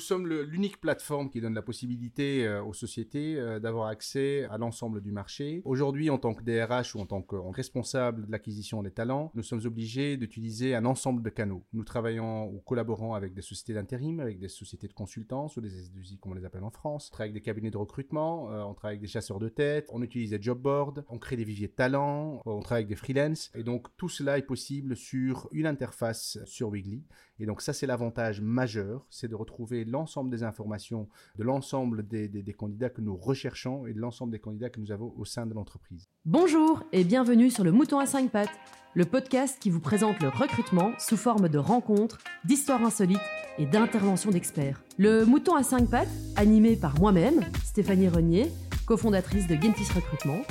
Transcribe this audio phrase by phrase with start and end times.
[0.00, 5.00] sommes l'unique plateforme qui donne la possibilité euh, aux sociétés euh, d'avoir accès à l'ensemble
[5.00, 5.62] du marché.
[5.64, 9.42] Aujourd'hui, en tant que DRH ou en tant que responsable de l'acquisition des talents, nous
[9.42, 11.64] sommes obligés d'utiliser un ensemble de canaux.
[11.72, 15.70] Nous travaillons ou collaborons avec des sociétés d'intérim, avec des sociétés de consultance ou des
[15.70, 17.08] SDI comme on les appelle en France.
[17.10, 20.02] On travaille avec des cabinets de recrutement, on travaille avec des chasseurs de tête, on
[20.02, 23.50] utilise des job boards, on crée des viviers de talents, on travaille avec des freelances.
[23.54, 27.04] Et donc tout cela est possible sur une interface sur Weekly.
[27.40, 31.08] Et donc ça, c'est l'avantage majeur, c'est de retrouver l'ensemble des informations
[31.38, 35.14] de l'ensemble des, candidats que nous recherchons et de l'ensemble des candidats que nous avons
[35.16, 36.06] au sein de l'entreprise.
[36.26, 38.50] Bonjour et bienvenue sur le Mouton à 5 pattes,
[38.92, 43.18] le podcast qui vous présente le recrutement sous forme de rencontres, d'histoires insolites
[43.56, 44.84] et d'interventions d'experts.
[44.98, 48.52] Le Mouton à 5 pattes, animé par moi-même, Stéphanie Renier,
[48.86, 50.42] cofondatrice de Gentis Recrutement,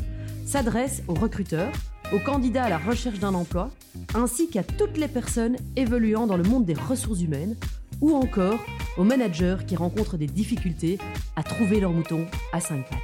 [0.44, 1.72] s'adresse aux recruteurs
[2.12, 3.70] aux candidats à la recherche d'un emploi,
[4.16, 7.56] ainsi qu'à toutes les personnes évoluant dans le monde des ressources humaines,
[8.02, 8.60] ou encore
[8.98, 10.98] aux managers qui rencontrent des difficultés
[11.36, 13.00] à trouver leur mouton à cinq pattes.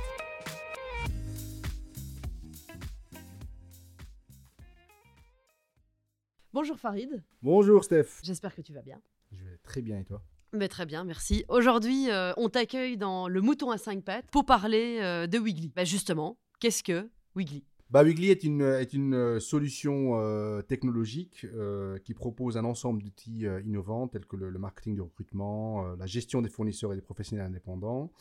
[6.52, 7.22] Bonjour Farid.
[7.44, 8.22] Bonjour Steph.
[8.24, 9.00] J'espère que tu vas bien.
[9.32, 10.24] Je vais très bien et toi?
[10.54, 11.44] Mais très bien, merci.
[11.50, 15.74] Aujourd'hui, euh, on t'accueille dans le mouton à cinq pattes pour parler euh, de Wiggly.
[15.76, 17.66] Bah justement, qu'est-ce que Wiggly?
[17.92, 23.04] Bah, Weekly est une, est une euh, solution euh, technologique euh, qui propose un ensemble
[23.04, 27.46] d'outils innovants tels que le, marketing de recrutement, la gestion des fournisseurs et des professionnels
[27.46, 28.12] indépendants,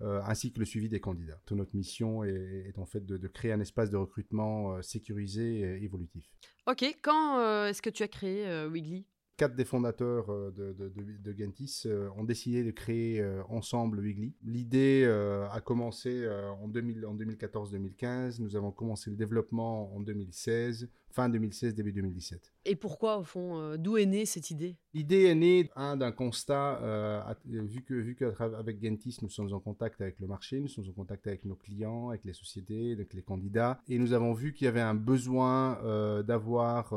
[0.00, 1.40] ainsi que le suivi des candidats.
[1.52, 6.30] Notre mission est, en fait de, de, créer un espace de recrutement sécurisé et évolutif.
[6.66, 9.06] Ok, quand est-ce que tu as créé Weekly?
[9.36, 13.98] Quatre des fondateurs euh, de, de, de, Gentis euh, ont décidé de créer euh, ensemble
[13.98, 14.34] Wiggly.
[14.44, 15.04] L'idée
[15.50, 16.28] a commencé
[16.62, 18.40] en, 2000, en 2014-2015.
[18.40, 22.52] Nous avons commencé le développement en 2016, fin 2016, début 2017.
[22.64, 24.76] Et pourquoi, au fond, d'où est née cette idée?
[24.92, 30.18] L'idée est née d'un constat, vu que vu qu'avec Gentis, nous sommes en contact avec
[30.20, 33.80] le marché, nous sommes en contact avec nos clients, avec les sociétés, avec les candidats,
[33.88, 35.78] et nous avons vu qu'il y avait un besoin
[36.22, 36.92] d'avoir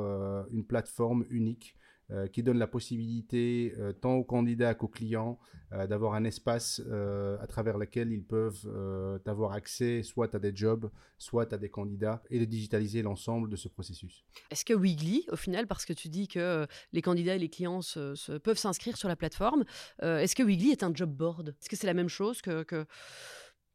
[0.51, 1.75] une plateforme unique
[2.09, 5.38] euh, qui donne la possibilité euh, tant aux candidats qu'aux clients
[5.73, 6.81] euh, d'avoir un espace
[7.41, 8.66] à travers lequel ils peuvent
[9.25, 13.57] avoir accès soit à des jobs, soit à des candidats et de digitaliser l'ensemble de
[13.57, 14.23] ce processus.
[14.51, 17.81] Est-ce que Weekly, au final, parce que tu dis que les candidats et les clients
[18.44, 19.66] peuvent s'inscrire sur la plateforme,
[20.01, 21.50] est-ce que Weekly est un job board?
[21.50, 22.85] Est-ce que c'est la même chose que, que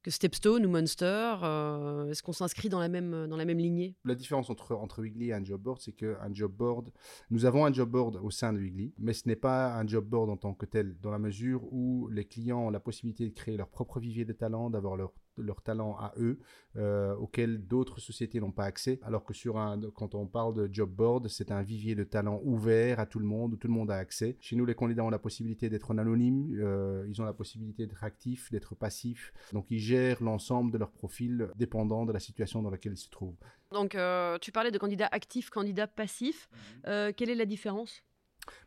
[0.02, 3.96] que Stepstone ou Monster euh, Est-ce qu'on s'inscrit dans, la même, dans la même lignée?
[4.04, 6.90] La différence entre, entre Wiggly et un job board, c'est qu'un job board,
[7.30, 10.04] nous avons un job board au sein de Wiggly, mais ce n'est pas un job
[10.04, 13.34] board en tant que tel, dans la mesure où les clients ont la possibilité de
[13.34, 16.38] créer leur propre vivier de talents, d'avoir leur leur talent à eux,
[16.76, 18.98] euh, auxquels d'autres sociétés n'ont pas accès.
[19.02, 22.40] Alors que sur un, quand on parle de job board, c'est un vivier de talent
[22.44, 24.36] ouvert à tout le monde, où tout le monde a accès.
[24.40, 28.04] Chez nous, les candidats ont la possibilité d'être anonymes, euh, ils ont la possibilité d'être
[28.04, 29.32] actifs, d'être passifs.
[29.52, 33.10] Donc, ils gèrent l'ensemble de leur profil dépendant de la situation dans laquelle ils se
[33.10, 33.36] trouvent.
[33.70, 36.48] Donc, euh, tu parlais de candidats actifs, candidats passifs.
[36.84, 37.12] Mhm.
[37.14, 38.02] quelle est la différence?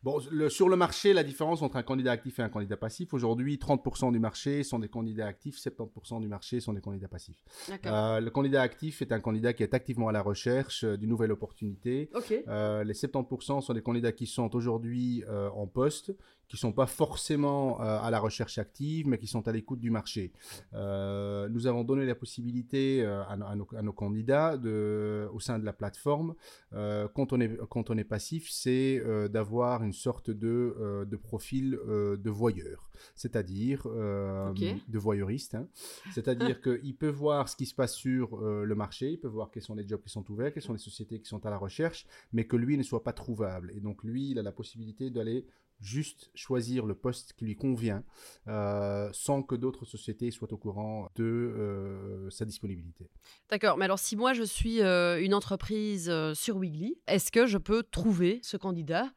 [0.03, 0.19] Bon,
[0.49, 4.11] sur le marché, la différence entre un candidat actif et un candidat passif, aujourd'hui, 30%
[4.11, 7.43] du marché sont des candidats actifs, 70% du marché sont des candidats passifs.
[7.85, 11.09] Euh, le candidat actif est un candidat qui est activement à la recherche euh, d'une
[11.09, 12.09] nouvelle opportunité.
[12.47, 16.13] Euh, les 70% sont des candidats qui sont aujourd'hui en poste,
[16.47, 19.89] qui sont pas forcément euh, à la recherche active, mais qui sont à l'écoute du
[19.89, 20.31] marché.
[20.73, 25.73] Euh, nous avons donné la possibilité euh, à, nos, candidats de, au sein de la
[25.73, 26.35] plateforme,
[26.71, 32.29] quand, on est, quand on est passif, c'est d'avoir une sorte de, de profil de
[32.29, 35.55] voyeur, c'est-à-dire de voyeuriste.
[35.55, 35.67] Hein.
[36.13, 39.63] C'est-à-dire qu'il peut voir ce qui se passe sur le marché, il peut voir quels
[39.63, 42.05] sont les jobs qui sont ouverts, quelles sont les sociétés qui sont à la recherche,
[42.33, 43.71] mais que lui ne soit pas trouvable.
[43.73, 45.45] Et donc lui, il a la possibilité d'aller
[45.81, 48.03] juste choisir le poste qui lui convient
[48.47, 53.09] euh, sans que d'autres sociétés soient au courant de euh, sa disponibilité.
[53.49, 57.57] D'accord, mais alors si moi je suis euh, une entreprise sur Weekly, est-ce que je
[57.57, 59.11] peux trouver ce candidat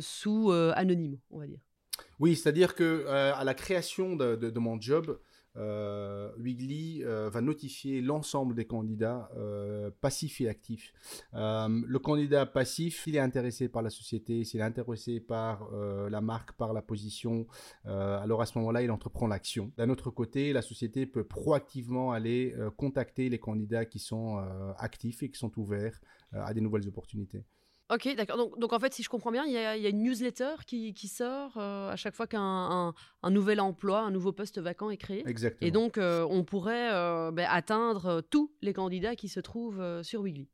[0.00, 1.60] sous anonyme, on va dire?
[2.18, 5.18] Oui, c'est-à-dire que à la création de mon job,
[5.58, 10.92] euh, euh, va notifier l'ensemble des candidats euh, passifs et actifs.
[11.32, 16.52] le candidat passif, s'il est intéressé par la société, s'il est intéressé par la marque,
[16.52, 17.46] par la position,
[17.84, 19.72] alors à ce moment-là, il entreprend l'action.
[19.76, 24.38] D'un autre côté, la société peut proactivement aller contacter les candidats qui sont
[24.78, 26.00] actifs et qui sont ouverts
[26.32, 27.44] à des nouvelles opportunités.
[27.90, 28.36] Ok, d'accord.
[28.36, 31.08] Donc, donc, en fait, si je comprends bien, il y a, une newsletter qui, qui
[31.08, 35.26] sort euh, à chaque fois qu'un un, nouvel emploi, un nouveau poste vacant est créé.
[35.26, 35.66] Exactement.
[35.66, 40.20] Et donc, euh, on pourrait euh, ben, atteindre tous les candidats qui se trouvent sur
[40.20, 40.48] Weekly.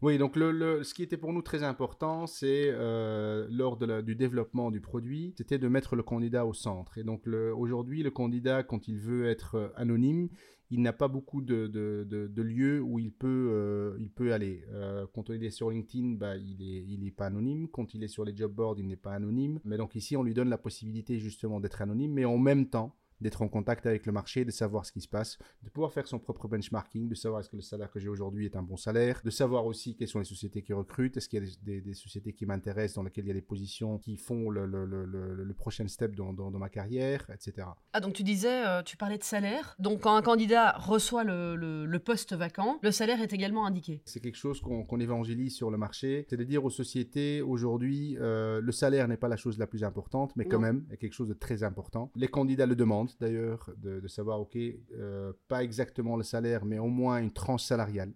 [0.00, 4.16] Oui, donc le, ce qui était pour nous très important, c'est euh, lors de du
[4.16, 6.96] développement du produit, c'était de mettre le candidat au centre.
[6.96, 10.28] Et donc aujourd'hui, le candidat, quand il veut être anonyme,
[10.70, 14.64] il n'a pas beaucoup de, de, lieux où il peut, euh, il peut aller.
[14.72, 17.68] Euh, quand il est sur LinkedIn, bah, il n'est est pas anonyme.
[17.68, 19.60] Quand il est sur les job boards, il n'est pas anonyme.
[19.64, 22.96] Mais donc ici, on lui donne la possibilité justement d'être anonyme, mais en même temps,
[23.20, 26.06] d'être en contact avec le marché, de savoir ce qui se passe, de pouvoir faire
[26.06, 28.76] son propre benchmarking, de savoir est-ce que le salaire que j'ai aujourd'hui est un bon
[28.76, 31.94] salaire, de savoir aussi quelles sont les sociétés qui recrutent, est-ce qu'il y a des,
[31.94, 35.88] sociétés qui m'intéressent, dans lesquelles il y a des positions qui font le, le, prochain
[35.88, 37.68] step dans, ma carrière, etc.
[37.92, 41.98] Ah donc tu disais, euh, tu parlais de salaire, donc quand un candidat reçoit le,
[42.04, 44.02] poste vacant, le salaire est également indiqué.
[44.04, 48.60] C'est quelque chose qu'on évangélise sur le marché, c'est de dire aux sociétés aujourd'hui, euh,
[48.60, 51.28] le salaire n'est pas la chose la plus importante, mais quand même, est quelque chose
[51.28, 52.10] de très important.
[52.14, 56.88] Les candidats le demandent d'ailleurs, de, savoir, OK, euh, pas exactement le salaire, mais au
[56.88, 58.12] moins une tranche salariale.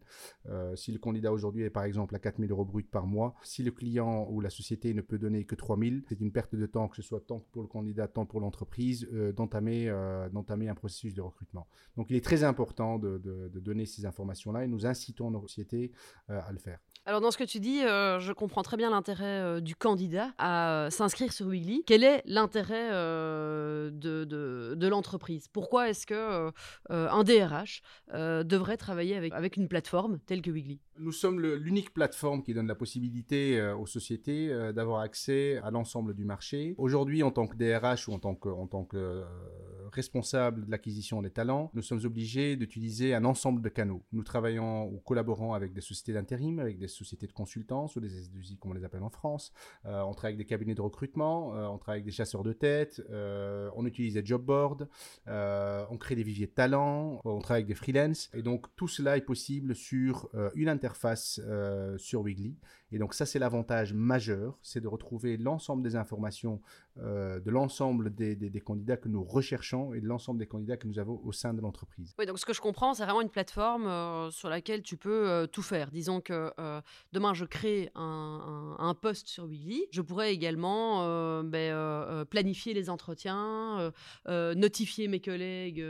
[0.49, 3.63] Euh, si le candidat aujourd'hui est par exemple à 4000 euros brut par mois, si
[3.63, 6.89] le client ou la société ne peut donner que 3000, c'est une perte de temps,
[6.89, 9.91] que ce soit tant pour le candidat, tant pour l'entreprise, euh, d'entamer,
[10.33, 11.67] d'entamer un processus de recrutement.
[11.97, 15.93] Donc il est très important de, de donner ces informations-là et nous incitons nos sociétés
[16.29, 16.79] à le faire.
[17.07, 21.33] Alors dans ce que tu dis, je comprends très bien l'intérêt du candidat à s'inscrire
[21.33, 21.83] sur Weekly.
[21.87, 25.47] Quel est l'intérêt de, de l'entreprise.
[25.47, 26.51] Pourquoi est-ce que euh,
[26.91, 27.83] euh, un DRH
[28.15, 30.81] euh, devrait travailler avec, une plateforme telle que Weekly?
[31.01, 36.27] Nous sommes l'unique plateforme qui donne la possibilité aux sociétés d'avoir accès à l'ensemble du
[36.27, 36.75] marché.
[36.77, 38.51] Aujourd'hui, en tant que DRH ou en tant que,
[38.85, 39.25] que
[39.93, 44.03] responsable de l'acquisition des talents, nous sommes obligés d'utiliser un ensemble de canaux.
[44.13, 48.11] Nous travaillons ou collaborons avec des sociétés d'intérim, avec des sociétés de consultance ou des
[48.11, 49.53] SDI comme on les appelle en France.
[49.87, 53.87] on travaille avec des cabinets de recrutement, on travaille avec des chasseurs de tête, on
[53.87, 54.87] utilise des job boards,
[55.29, 58.31] euh, on crée des viviers de talents, on travaille avec des freelances.
[58.35, 60.90] Et donc tout cela est possible sur euh, une interface
[61.41, 62.57] euh, sur Weekly.
[62.93, 66.61] Et donc ça, c'est l'avantage majeur, c'est de retrouver l'ensemble des informations
[66.99, 70.99] euh, de l'ensemble des, candidats que nous recherchons et de l'ensemble des candidats que nous
[70.99, 72.15] avons au sein de l'entreprise.
[72.19, 75.29] Oui, donc ce que je comprends, c'est vraiment une plateforme euh, sur laquelle tu peux
[75.29, 75.91] euh, tout faire.
[75.91, 76.51] Disons que
[77.13, 79.87] demain, je crée un, un, poste sur Weekly.
[79.93, 83.93] Je pourrais également ben, planifier les entretiens,
[84.27, 85.81] notifier mes collègues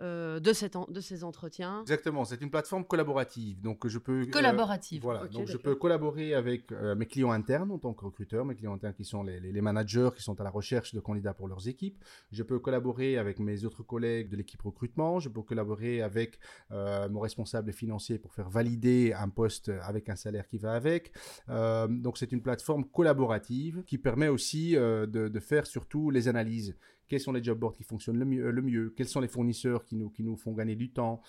[0.00, 1.80] de, cette de ces entretiens.
[1.82, 3.60] Exactement, c'est une plateforme collaborative.
[3.60, 4.26] Donc je peux...
[4.26, 5.02] Collaborative.
[5.02, 8.44] voilà, donc je peux collaborer avec avec euh, mes clients internes en tant que recruteur,
[8.44, 11.46] mes clients internes qui sont les, managers qui sont à la recherche de candidats pour
[11.48, 12.02] leurs équipes.
[12.32, 15.20] Je peux collaborer avec mes autres collègues de l'équipe recrutement.
[15.20, 16.38] Je peux collaborer avec
[16.72, 21.12] euh, mon responsable financier pour faire valider un poste avec un salaire qui va avec.
[21.48, 26.76] Euh, donc c'est une plateforme collaborative qui permet aussi de, faire surtout les analyses
[27.12, 29.84] quels sont les job boards qui fonctionnent le mieux, le mieux, quels sont les fournisseurs
[29.84, 31.20] qui nous, qui nous font gagner du temps,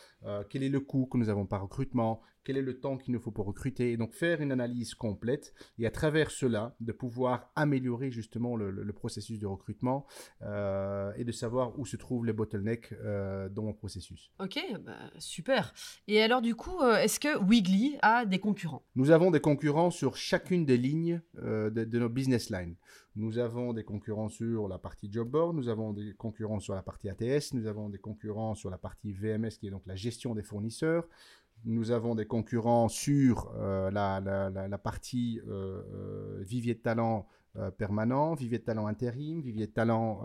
[0.49, 3.19] quel est le coût que nous avons par recrutement, quel est le temps qu'il nous
[3.19, 7.51] faut pour recruter, et donc faire une analyse complète, et à travers cela, de pouvoir
[7.55, 10.05] améliorer justement le, processus de recrutement,
[10.43, 14.31] euh, et de savoir où se trouvent les bottlenecks euh, dans mon processus.
[14.39, 15.73] Ok, bah, super.
[16.07, 18.83] Et alors du coup, euh, est-ce que Wiggly a des concurrents?
[18.95, 22.75] Nous avons des concurrents sur chacune des lignes de, de, nos business lines.
[23.15, 26.81] Nous avons des concurrents sur la partie job board, nous avons des concurrents sur la
[26.81, 30.33] partie ATS, nous avons des concurrents sur la partie VMS qui est donc la gestion
[30.33, 31.07] des fournisseurs,
[31.65, 37.27] nous avons des concurrents sur euh, la, partie euh, euh, vivier de talent
[37.77, 40.23] permanent, vivier de talent intérim, vivier de talent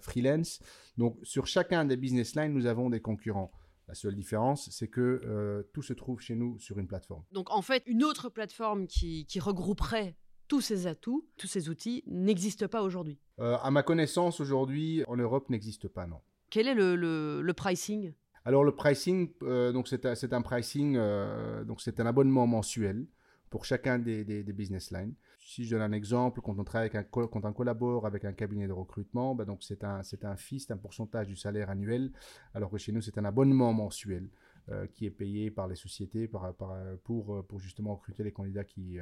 [0.00, 0.58] freelance.
[0.96, 3.52] Donc sur chacun des business lines, nous avons des concurrents.
[3.88, 7.24] La seule différence, c'est que tout se trouve chez nous sur une plateforme.
[7.32, 10.16] Donc en fait, une autre plateforme qui, regrouperait
[10.48, 15.50] tous ces atouts, tous ces outils, n'existe pas aujourd'hui À ma connaissance, aujourd'hui, en Europe,
[15.50, 16.20] n'existe pas, non.
[16.50, 18.12] Quel est le pricing?
[18.46, 23.06] Alors le pricing, euh, donc c'est un, pricing, euh, donc c'est un abonnement mensuel
[23.48, 25.14] pour chacun des, business lines.
[25.40, 28.32] Si je donne un exemple, quand on travaille avec un, quand on collabore avec un
[28.32, 32.12] cabinet de recrutement, donc c'est un, c'est un fee, c'est un pourcentage du salaire annuel,
[32.52, 34.28] alors que chez nous c'est un abonnement mensuel
[34.70, 38.98] euh, qui est payé par les sociétés pour, pour justement recruter les candidats qui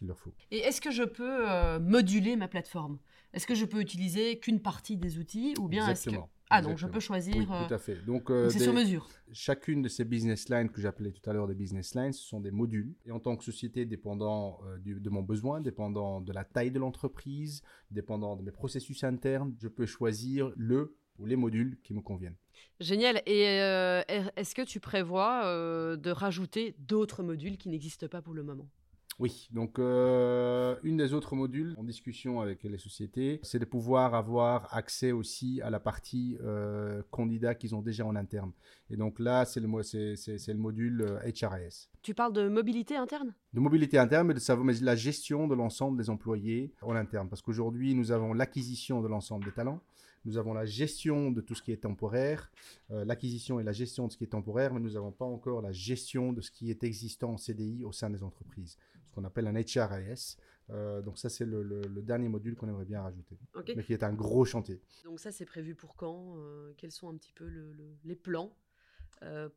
[0.00, 0.32] qu'il leur faut.
[0.50, 2.98] Et est-ce que je peux moduler ma plateforme?
[3.32, 6.28] Est-ce que je peux utiliser qu'une partie des outils ou bien Exactement.
[6.52, 7.36] Ah, donc je peux choisir.
[7.36, 8.04] Oui, tout à fait.
[8.04, 9.08] Donc, euh, c'est sur mesure.
[9.32, 12.40] Chacune de ces business lines que j'appelais tout à l'heure des business lines, ce sont
[12.40, 12.96] des modules.
[13.06, 16.80] Et en tant que société, dépendant euh, de mon besoin, dépendant de la taille de
[16.80, 22.00] l'entreprise, dépendant de mes processus internes, je peux choisir le ou les modules qui me
[22.00, 22.36] conviennent.
[22.80, 23.22] Génial.
[23.26, 24.02] Et euh,
[24.34, 28.68] est-ce que tu prévois de rajouter d'autres modules qui n'existent pas pour le moment?
[29.20, 34.14] Oui, donc euh, une des autres modules en discussion avec les sociétés, c'est de pouvoir
[34.14, 38.50] avoir accès aussi à la partie euh, candidat qu'ils ont déjà en interne.
[38.88, 41.90] Et donc là, c'est le, le module HRIS.
[42.00, 43.34] Tu parles de mobilité interne?
[43.52, 47.28] De mobilité interne, mais de savoir mais la gestion de l'ensemble des employés en interne.
[47.28, 49.82] Parce qu'aujourd'hui, nous avons l'acquisition de l'ensemble des talents,
[50.24, 52.50] nous avons la gestion de tout ce qui est temporaire,
[52.90, 55.62] euh, l'acquisition et la gestion de ce qui est temporaire, mais nous n'avons pas encore
[55.62, 58.76] la gestion de ce qui est existant en CDI au sein des entreprises,
[59.10, 60.36] ce qu'on appelle un HRIS.
[60.70, 63.38] Euh, donc ça, c'est le, dernier module qu'on aimerait bien rajouter,
[63.76, 64.80] mais qui est un gros chantier.
[65.04, 67.48] Donc ça, c'est prévu pour quand euh, Quels sont un petit peu
[68.04, 68.56] les plans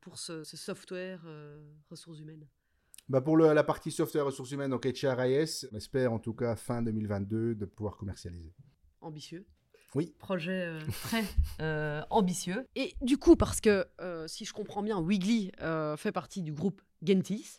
[0.01, 1.22] pour ce, software
[1.89, 2.48] ressources humaines?
[3.10, 6.81] Bah pour la partie software ressources humaines, donc HRIS, on espère en tout cas fin
[6.81, 8.53] 2022 de pouvoir commercialiser.
[9.01, 9.45] Ambitieux
[9.95, 10.13] oui.
[10.19, 11.24] Projet euh, très
[11.62, 12.67] euh, ambitieux.
[12.75, 15.51] Et du coup, parce que euh, si je comprends bien, Wiggly
[15.98, 17.57] fait partie du groupe Gentis.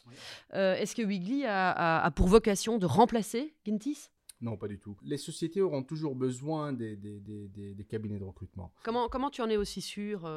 [0.52, 4.10] Est-ce que Wiggly a, pour vocation de remplacer Gentis?
[4.44, 4.96] Non, pas du tout.
[5.02, 8.70] Les sociétés auront toujours besoin des, des, cabinets de recrutement.
[8.82, 10.28] Comment, comment tu en es aussi sûr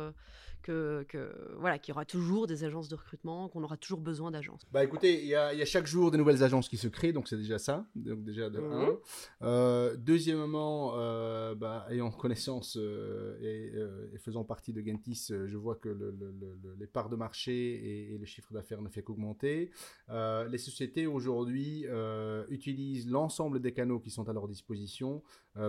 [0.64, 4.62] que, voilà qu'il y aura toujours des agences de recrutement, qu'on aura toujours besoin d'agences?
[4.72, 7.38] Bah écoutez, il y, a, chaque jour des nouvelles agences qui se créent, donc c'est
[7.38, 8.98] déjà ça, donc déjà de mhm.
[9.44, 15.90] euh, deuxièmement, euh, bah, ayant connaissance euh, et, faisant partie de Gentis, je vois que
[16.80, 19.72] les parts de marché et, le chiffre d'affaires ne fait qu'augmenter.
[20.10, 21.86] les sociétés aujourd'hui
[22.50, 25.24] utilisent l'ensemble des canaux qui sont à leur disposition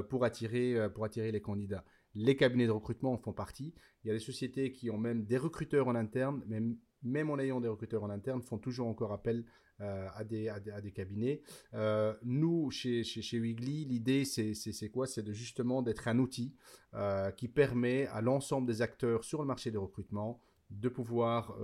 [0.09, 1.85] pour attirer pour attirer les candidats.
[2.15, 3.75] Les cabinets de recrutement en font partie.
[4.03, 7.39] Il y a des sociétés qui ont même des recruteurs en interne, même, même en
[7.39, 9.45] ayant des recruteurs en interne, font toujours encore appel
[9.81, 11.41] euh, à, des, cabinets.
[11.75, 15.07] Euh, nous, chez, chez, l'idée, c'est quoi?
[15.07, 16.57] C'est justement d'être un outil
[16.95, 21.57] euh, qui permet à l'ensemble des acteurs sur le marché des recrutements de pouvoir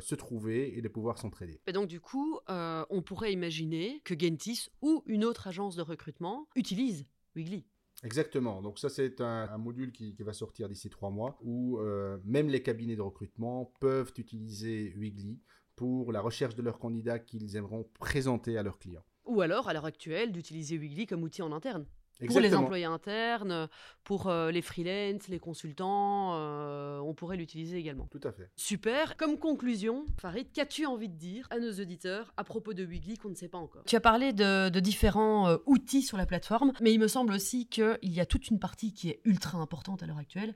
[0.00, 1.60] se trouver et de pouvoir s'entraider.
[1.66, 6.48] Et donc du coup, on pourrait imaginer que Gentis ou une autre agence de recrutement
[6.56, 7.66] utilise Wiggly.
[8.02, 8.62] Exactement.
[8.62, 12.62] Donc ça, c'est un, module qui, va sortir d'ici trois mois où euh, même les
[12.62, 15.40] cabinets de recrutement peuvent utiliser Wiggly
[15.76, 19.04] pour la recherche de leurs candidats qu'ils aimeront présenter à leurs clients.
[19.24, 21.86] Ou alors, à l'heure actuelle, d'utiliser Wiggly comme outil en interne.
[22.26, 23.68] Pour les employés internes,
[24.06, 28.06] pour euh, les freelance, les consultants, euh, on pourrait l'utiliser également.
[28.10, 28.48] Tout à fait.
[28.56, 29.16] Super.
[29.16, 33.30] Comme conclusion, Farid, qu'as-tu envie de dire à nos auditeurs à propos de Wiggly qu'on
[33.30, 33.82] ne sait pas encore?
[33.84, 37.66] Tu as parlé de, différents euh, outils sur la plateforme, mais il me semble aussi
[37.66, 40.54] qu'il y a toute une partie qui est ultra importante à l'heure actuelle,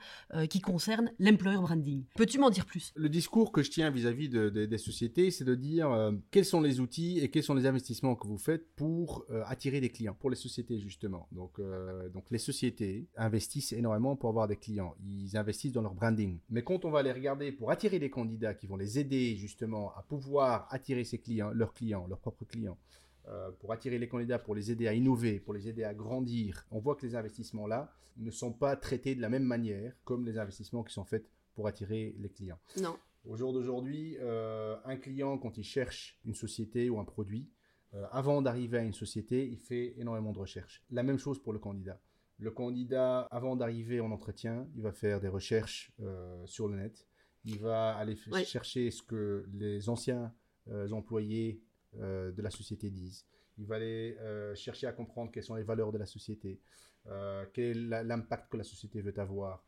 [0.48, 2.04] qui concerne l'employer branding.
[2.14, 2.92] Peux-tu m'en dire plus?
[2.94, 7.18] Le discours que je tiens vis-à-vis des sociétés, c'est de dire quels sont les outils
[7.18, 10.78] et quels sont les investissements que vous faites pour attirer des clients, pour les sociétés
[10.78, 11.26] justement.
[11.32, 14.94] Donc, euh, donc, les sociétés investissent énormément pour avoir des clients.
[15.02, 16.38] Ils investissent dans leur branding.
[16.48, 19.92] Mais quand on va les regarder pour attirer des candidats qui vont les aider justement
[19.96, 22.78] à pouvoir attirer ces clients, leurs clients, leurs propres clients,
[23.28, 26.66] euh, pour attirer les candidats, pour les aider à innover, pour les aider à grandir,
[26.70, 30.24] on voit que les investissements là ne sont pas traités de la même manière comme
[30.24, 32.58] les investissements qui sont faits pour attirer les clients.
[32.80, 32.96] Non.
[33.28, 37.46] Au jour d'aujourd'hui, euh, un client, quand il cherche une société ou un produit,
[37.94, 40.82] euh, avant d'arriver à une société, il fait énormément de recherches.
[40.90, 42.00] La même chose pour le candidat.
[42.38, 47.06] Le candidat, avant d'arriver en entretien, il va faire des recherches euh, sur le net.
[47.44, 50.32] Il va aller chercher ce que les anciens
[50.68, 51.62] euh, employés
[51.94, 53.26] de la société disent.
[53.58, 54.16] Il va aller
[54.54, 56.60] chercher à comprendre quelles sont les valeurs de la société,
[57.52, 59.64] quel est l'impact que la société veut avoir.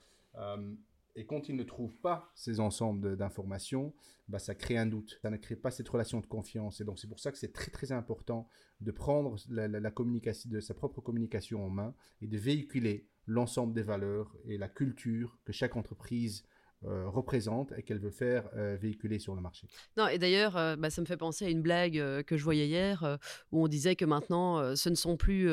[1.14, 3.92] Et quand il ne trouve pas ces ensembles d'informations,
[4.28, 5.18] bah, ça crée un doute.
[5.20, 6.80] Ça ne crée pas cette relation de confiance.
[6.80, 8.48] Et donc, c'est pour ça que c'est très, très important
[8.80, 13.82] de prendre la, communication, de sa propre communication en main et de véhiculer l'ensemble des
[13.82, 16.44] valeurs et la culture que chaque entreprise
[16.84, 19.68] euh, représente et qu'elle veut faire euh, véhiculer sur le marché.
[19.96, 21.92] Non, et d'ailleurs, euh, bah, ça me fait penser à une blague
[22.24, 23.18] que je voyais hier
[23.52, 25.48] où on disait que maintenant, ce ne sont plus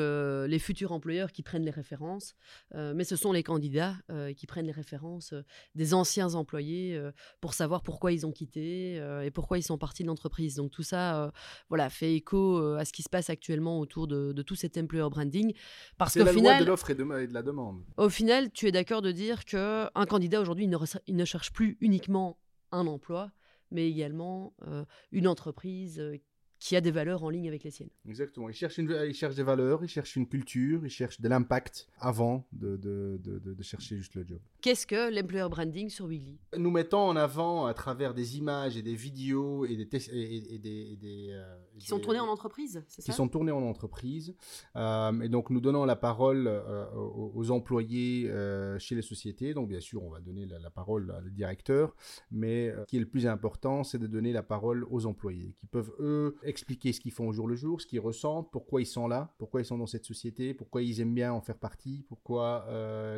[0.46, 2.34] les futurs employeurs qui prennent les références,
[2.74, 3.94] mais ce sont les candidats
[4.36, 5.34] qui prennent les références
[5.74, 7.00] des anciens employés
[7.40, 10.56] pour savoir pourquoi ils ont quitté et pourquoi ils sont partis de l'entreprise.
[10.56, 11.32] Donc tout ça,
[11.68, 15.52] voilà, fait écho à ce qui se passe actuellement autour de, tout cet employer branding.
[15.98, 17.82] Parce qu'au final, loi de l'offre et, de, la demande.
[17.96, 21.76] Au final, tu es d'accord de dire qu'un candidat aujourd'hui ne, il ne cherche plus
[21.80, 22.38] uniquement
[22.72, 23.32] un emploi,
[23.70, 26.18] mais également euh, une entreprise euh,
[26.60, 27.88] qui a des valeurs en ligne avec les siennes.
[28.06, 28.50] Exactement.
[28.50, 31.88] Il cherche, une, il cherche des valeurs, il cherche une culture, il cherche de l'impact
[31.98, 34.38] avant de, de, de, chercher juste le job.
[34.60, 38.82] Qu'est-ce que l'employer branding sur Wiggly Nous mettons en avant à travers des images et
[38.82, 43.00] des vidéos et des, et, des, et des, euh, Qui sont tournés en entreprise, c'est
[43.00, 43.06] ça?
[43.06, 44.34] Qui sont tournés en entreprise.
[44.76, 46.46] et donc, nous donnons la parole
[46.94, 48.30] aux, employés
[48.78, 49.54] chez les sociétés.
[49.54, 51.96] Donc, bien sûr, on va donner la, parole à le directeur.
[52.30, 55.66] Mais ce qui est le plus important, c'est de donner la parole aux employés, qui
[55.66, 58.86] peuvent, eux, expliquer ce qu'ils font au jour le jour, ce qu'ils ressentent, pourquoi ils
[58.86, 62.04] sont là, pourquoi ils sont dans cette société, pourquoi ils aiment bien en faire partie,
[62.08, 62.66] pourquoi,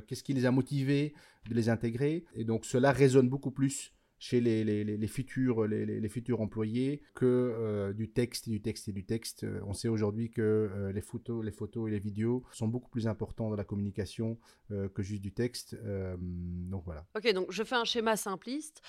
[0.06, 1.14] qu'est-ce qui les a motivés
[1.48, 2.24] de les intégrer.
[2.34, 3.92] Et donc, cela résonne beaucoup plus
[4.23, 8.87] chez les, les, les, futurs, les, futurs employés que euh, du texte et du texte
[8.87, 9.43] et du texte.
[9.43, 12.88] Euh, on sait aujourd'hui que euh, les, photos, les photos et les vidéos sont beaucoup
[12.88, 14.38] plus importants dans la communication
[14.95, 15.76] que juste du texte.
[16.17, 17.05] donc voilà.
[17.14, 18.81] Ok, donc je fais un schéma simpliste.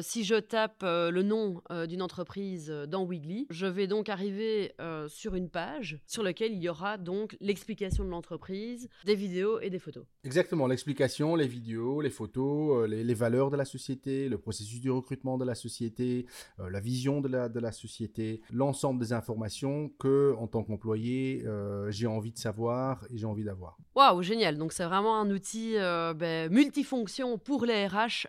[0.00, 4.72] si je tape le nom d'une entreprise dans Weekly, je vais donc arriver
[5.08, 9.68] sur une page sur laquelle il y aura donc l'explication de l'entreprise, des vidéos et
[9.68, 10.06] des photos.
[10.24, 14.90] Exactement, l'explication, les vidéos, les photos, les, les valeurs de la société, le processus du
[14.90, 16.26] recrutement de la société,
[16.58, 21.42] euh, la vision de la, de la société, l'ensemble des informations que, en tant qu'employé,
[21.46, 23.76] euh, j'ai envie de savoir et j'ai envie d'avoir.
[23.94, 24.56] Waouh, génial.
[24.56, 28.26] Donc, c'est vraiment un outil euh, ben, multifonction pour les RH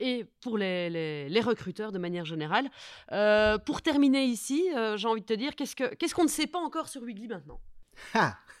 [0.00, 2.68] et pour les, les, recruteurs de manière générale.
[3.64, 4.64] pour terminer ici,
[4.96, 7.28] j'ai envie de te dire, qu'est-ce qu'on ce qu'on ne sait pas encore sur Weekly
[7.28, 7.60] maintenant?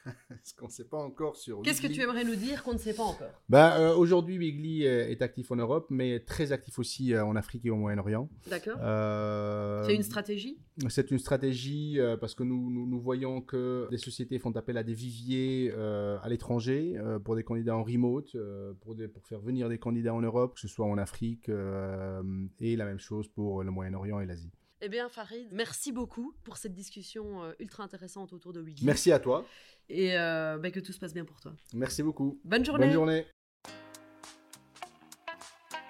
[0.42, 2.78] ce qu'on ne sait pas encore sur Qu'est-ce que tu aimerais nous dire qu'on ne
[2.78, 3.42] sait pas encore?
[3.48, 7.64] Bah, euh, Aujourd'hui, Wiggly est actif en Europe, mais très actif aussi euh, en Afrique
[7.66, 8.28] et au Moyen-Orient.
[8.48, 8.76] D'accord.
[8.80, 10.58] Euh, c'est une stratégie?
[10.88, 14.94] C'est une stratégie parce que nous, nous, voyons que des sociétés font appel à des
[14.94, 18.36] viviers à l'étranger pour des candidats en remote,
[18.80, 22.84] pour, pour faire venir des candidats en Europe, que ce soit en Afrique, et la
[22.84, 24.52] même chose pour le Moyen-Orient et l'Asie.
[24.82, 28.84] Eh bien, Farid, merci beaucoup pour cette discussion euh, ultra intéressante autour de Wiki.
[28.84, 29.46] Merci à toi.
[29.88, 31.52] Et euh, bah, que tout se passe bien pour toi.
[31.72, 32.38] Merci beaucoup.
[32.44, 32.86] Bonne journée.
[32.86, 33.26] Bonne journée.